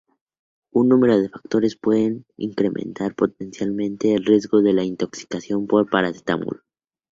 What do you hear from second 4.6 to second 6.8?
de la intoxicación por paracetamol.